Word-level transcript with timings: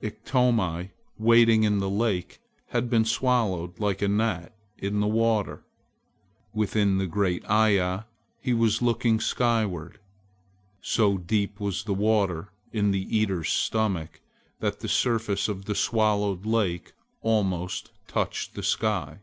Iktomi 0.00 0.90
wading 1.18 1.64
in 1.64 1.80
the 1.80 1.90
lake 1.90 2.38
had 2.68 2.88
been 2.88 3.04
swallowed 3.04 3.80
like 3.80 4.00
a 4.00 4.06
gnat 4.06 4.52
in 4.78 5.00
the 5.00 5.08
water. 5.08 5.64
Within 6.54 6.98
the 6.98 7.08
great 7.08 7.42
Iya 7.46 8.06
he 8.40 8.52
was 8.54 8.80
looking 8.80 9.18
skyward. 9.18 9.98
So 10.80 11.18
deep 11.18 11.58
was 11.58 11.82
the 11.82 11.92
water 11.92 12.50
in 12.72 12.92
the 12.92 13.02
Eater's 13.16 13.50
stomach 13.50 14.20
that 14.60 14.78
the 14.78 14.86
surface 14.88 15.48
of 15.48 15.64
the 15.64 15.74
swallowed 15.74 16.46
lake 16.46 16.92
almost 17.22 17.90
touched 18.06 18.54
the 18.54 18.62
sky. 18.62 19.18